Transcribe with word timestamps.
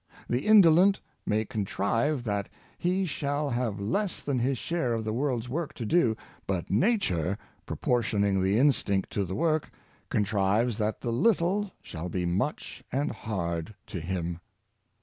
The 0.27 0.47
indolent 0.47 0.99
may 1.27 1.45
contrive 1.45 2.23
that 2.23 2.49
he 2.79 3.05
shall 3.05 3.51
have 3.51 3.79
less 3.79 4.19
than 4.19 4.39
his 4.39 4.57
share 4.57 4.95
of 4.95 5.03
the 5.03 5.13
world's 5.13 5.47
work 5.47 5.75
to 5.75 5.85
do, 5.85 6.17
but 6.47 6.71
Nature, 6.71 7.37
proportioning 7.67 8.41
the 8.41 8.57
instinct 8.57 9.11
to 9.11 9.25
the 9.25 9.35
work, 9.35 9.69
contrives 10.09 10.79
that 10.79 11.01
the 11.01 11.13
little 11.13 11.69
shall 11.83 12.09
be 12.09 12.25
much 12.25 12.83
and 12.91 13.11
hard 13.11 13.75
to 13.85 13.99
him. 13.99 14.39